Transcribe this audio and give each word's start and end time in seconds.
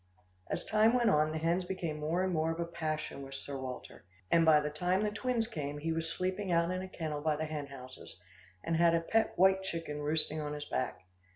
As 0.49 0.65
time 0.65 0.93
went 0.95 1.11
on, 1.11 1.31
the 1.31 1.37
hens 1.37 1.63
became 1.63 1.99
more 1.99 2.23
and 2.23 2.33
more 2.33 2.51
of 2.51 2.59
a 2.59 2.65
passion 2.65 3.21
with 3.21 3.35
Sir 3.35 3.55
Walter, 3.55 4.03
and 4.31 4.43
by 4.43 4.59
the 4.59 4.71
time 4.71 5.03
the 5.03 5.11
twins 5.11 5.45
came 5.45 5.77
he 5.77 5.91
was 5.93 6.11
sleeping 6.11 6.51
out 6.51 6.71
in 6.71 6.81
a 6.81 6.89
kennel 6.89 7.21
by 7.21 7.35
the 7.35 7.45
hen 7.45 7.67
houses, 7.67 8.17
and 8.63 8.77
had 8.77 8.95
a 8.95 9.01
pet 9.01 9.33
white 9.35 9.61
chicken 9.61 9.99
roosting 10.01 10.41
on 10.41 10.53
his 10.53 10.65
back. 10.65 11.01